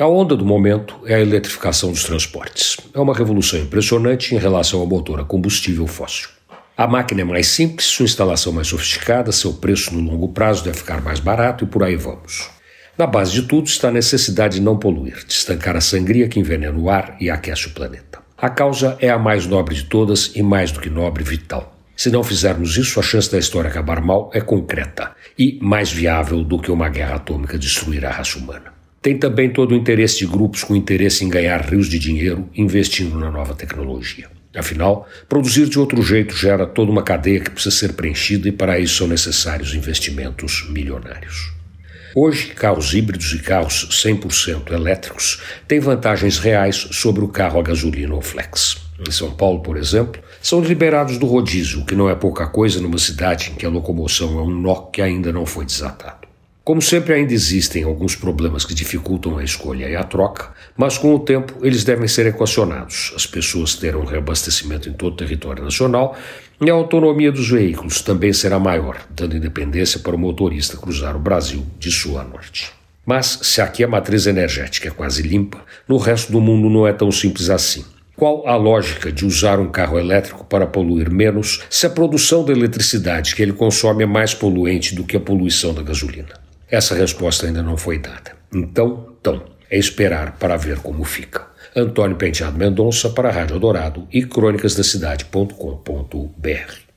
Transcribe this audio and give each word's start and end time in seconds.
A 0.00 0.08
onda 0.08 0.34
do 0.34 0.46
momento 0.46 0.98
é 1.04 1.16
a 1.16 1.20
eletrificação 1.20 1.90
dos 1.90 2.04
transportes. 2.04 2.78
É 2.94 2.98
uma 2.98 3.14
revolução 3.14 3.58
impressionante 3.58 4.34
em 4.34 4.38
relação 4.38 4.80
ao 4.80 4.86
motor 4.86 5.20
a 5.20 5.24
combustível 5.24 5.86
fóssil. 5.86 6.30
A 6.74 6.86
máquina 6.86 7.20
é 7.20 7.24
mais 7.24 7.48
simples, 7.48 7.84
sua 7.84 8.06
instalação 8.06 8.50
mais 8.50 8.68
sofisticada, 8.68 9.30
seu 9.30 9.52
preço 9.52 9.94
no 9.94 10.10
longo 10.10 10.28
prazo 10.28 10.64
deve 10.64 10.78
ficar 10.78 11.02
mais 11.02 11.20
barato 11.20 11.64
e 11.64 11.66
por 11.66 11.82
aí 11.82 11.96
vamos. 11.96 12.48
Na 12.96 13.06
base 13.06 13.32
de 13.32 13.42
tudo 13.42 13.66
está 13.66 13.88
a 13.88 13.92
necessidade 13.92 14.54
de 14.54 14.62
não 14.62 14.78
poluir, 14.78 15.22
de 15.26 15.34
estancar 15.34 15.76
a 15.76 15.82
sangria 15.82 16.28
que 16.28 16.40
envenena 16.40 16.78
o 16.78 16.88
ar 16.88 17.18
e 17.20 17.28
aquece 17.28 17.66
o 17.66 17.74
planeta. 17.74 18.20
A 18.38 18.48
causa 18.48 18.96
é 19.00 19.10
a 19.10 19.18
mais 19.18 19.46
nobre 19.46 19.74
de 19.74 19.84
todas 19.84 20.34
e 20.34 20.42
mais 20.42 20.72
do 20.72 20.80
que 20.80 20.88
nobre, 20.88 21.22
vital. 21.22 21.76
Se 21.94 22.08
não 22.08 22.24
fizermos 22.24 22.74
isso, 22.78 22.98
a 22.98 23.02
chance 23.02 23.30
da 23.30 23.36
história 23.36 23.68
acabar 23.68 24.00
mal 24.00 24.30
é 24.32 24.40
concreta 24.40 25.14
e 25.38 25.58
mais 25.60 25.92
viável 25.92 26.42
do 26.42 26.58
que 26.58 26.70
uma 26.70 26.88
guerra 26.88 27.16
atômica 27.16 27.58
destruir 27.58 28.06
a 28.06 28.10
raça 28.10 28.38
humana. 28.38 28.79
Tem 29.02 29.16
também 29.16 29.50
todo 29.50 29.72
o 29.72 29.74
interesse 29.74 30.18
de 30.18 30.26
grupos 30.26 30.62
com 30.62 30.76
interesse 30.76 31.24
em 31.24 31.28
ganhar 31.30 31.62
rios 31.62 31.88
de 31.88 31.98
dinheiro 31.98 32.46
investindo 32.54 33.18
na 33.18 33.30
nova 33.30 33.54
tecnologia. 33.54 34.28
Afinal, 34.54 35.08
produzir 35.26 35.68
de 35.68 35.78
outro 35.78 36.02
jeito 36.02 36.36
gera 36.36 36.66
toda 36.66 36.90
uma 36.90 37.02
cadeia 37.02 37.40
que 37.40 37.50
precisa 37.50 37.74
ser 37.74 37.94
preenchida 37.94 38.48
e 38.48 38.52
para 38.52 38.78
isso 38.78 38.96
são 38.96 39.06
necessários 39.06 39.74
investimentos 39.74 40.68
milionários. 40.68 41.50
Hoje, 42.14 42.48
carros 42.48 42.92
híbridos 42.92 43.32
e 43.32 43.38
carros 43.38 43.88
100% 43.90 44.70
elétricos 44.72 45.40
têm 45.66 45.80
vantagens 45.80 46.38
reais 46.38 46.88
sobre 46.90 47.24
o 47.24 47.28
carro 47.28 47.58
a 47.58 47.62
gasolina 47.62 48.14
ou 48.14 48.20
flex. 48.20 48.76
Em 49.08 49.10
São 49.10 49.30
Paulo, 49.30 49.60
por 49.60 49.78
exemplo, 49.78 50.20
são 50.42 50.60
liberados 50.60 51.16
do 51.16 51.26
rodízio, 51.26 51.86
que 51.86 51.94
não 51.94 52.10
é 52.10 52.14
pouca 52.14 52.46
coisa 52.48 52.82
numa 52.82 52.98
cidade 52.98 53.50
em 53.50 53.54
que 53.54 53.64
a 53.64 53.70
locomoção 53.70 54.38
é 54.38 54.42
um 54.42 54.50
nó 54.50 54.74
que 54.92 55.00
ainda 55.00 55.32
não 55.32 55.46
foi 55.46 55.64
desatado. 55.64 56.19
Como 56.62 56.82
sempre, 56.82 57.14
ainda 57.14 57.32
existem 57.32 57.84
alguns 57.84 58.14
problemas 58.14 58.66
que 58.66 58.74
dificultam 58.74 59.38
a 59.38 59.42
escolha 59.42 59.88
e 59.88 59.96
a 59.96 60.04
troca, 60.04 60.52
mas 60.76 60.98
com 60.98 61.14
o 61.14 61.18
tempo 61.18 61.54
eles 61.62 61.84
devem 61.84 62.06
ser 62.06 62.26
equacionados. 62.26 63.12
As 63.16 63.26
pessoas 63.26 63.74
terão 63.74 64.04
reabastecimento 64.04 64.88
em 64.88 64.92
todo 64.92 65.14
o 65.14 65.16
território 65.16 65.64
nacional 65.64 66.16
e 66.60 66.70
a 66.70 66.74
autonomia 66.74 67.32
dos 67.32 67.48
veículos 67.48 68.02
também 68.02 68.32
será 68.34 68.58
maior, 68.58 69.00
dando 69.10 69.36
independência 69.36 70.00
para 70.00 70.14
o 70.14 70.18
motorista 70.18 70.76
cruzar 70.76 71.16
o 71.16 71.18
Brasil 71.18 71.66
de 71.78 71.90
sul 71.90 72.18
a 72.18 72.24
norte. 72.24 72.70
Mas, 73.06 73.40
se 73.42 73.62
aqui 73.62 73.82
a 73.82 73.88
matriz 73.88 74.26
energética 74.26 74.88
é 74.88 74.90
quase 74.90 75.22
limpa, 75.22 75.64
no 75.88 75.96
resto 75.96 76.30
do 76.30 76.42
mundo 76.42 76.68
não 76.68 76.86
é 76.86 76.92
tão 76.92 77.10
simples 77.10 77.48
assim. 77.48 77.84
Qual 78.14 78.46
a 78.46 78.54
lógica 78.54 79.10
de 79.10 79.24
usar 79.24 79.58
um 79.58 79.70
carro 79.70 79.98
elétrico 79.98 80.44
para 80.44 80.66
poluir 80.66 81.10
menos 81.10 81.62
se 81.70 81.86
a 81.86 81.90
produção 81.90 82.44
da 82.44 82.52
eletricidade 82.52 83.34
que 83.34 83.40
ele 83.40 83.54
consome 83.54 84.04
é 84.04 84.06
mais 84.06 84.34
poluente 84.34 84.94
do 84.94 85.04
que 85.04 85.16
a 85.16 85.20
poluição 85.20 85.72
da 85.72 85.82
gasolina? 85.82 86.49
Essa 86.70 86.94
resposta 86.94 87.46
ainda 87.46 87.62
não 87.62 87.76
foi 87.76 87.98
dada. 87.98 88.32
Então, 88.54 89.16
então, 89.20 89.44
é 89.70 89.78
esperar 89.78 90.38
para 90.38 90.56
ver 90.56 90.78
como 90.78 91.04
fica. 91.04 91.46
Antônio 91.74 92.16
Penteado 92.16 92.58
Mendonça 92.58 93.10
para 93.10 93.28
a 93.28 93.32
Rádio 93.32 93.58
Dourado 93.58 94.06
e 94.12 94.24
crônicasdacidade.com.br. 94.24 96.89